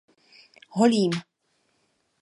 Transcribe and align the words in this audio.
Holým. 0.77 1.11